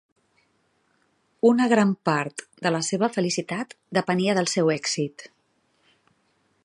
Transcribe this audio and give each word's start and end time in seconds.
Una 1.49 1.67
gran 1.73 1.91
part 2.09 2.43
de 2.67 2.71
la 2.77 2.81
seva 2.87 3.11
felicitat 3.19 3.77
depenia 3.99 4.37
del 4.39 4.51
seu 4.55 4.73
èxit. 4.81 5.27